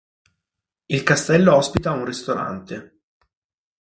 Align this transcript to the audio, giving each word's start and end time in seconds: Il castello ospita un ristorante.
Il 0.87 1.03
castello 1.03 1.53
ospita 1.55 1.91
un 1.91 2.05
ristorante. 2.05 3.01